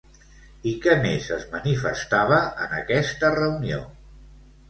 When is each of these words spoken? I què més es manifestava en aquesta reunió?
I 0.69 0.71
què 0.85 0.95
més 1.01 1.27
es 1.35 1.43
manifestava 1.51 2.39
en 2.65 2.73
aquesta 2.79 3.31
reunió? 3.37 3.83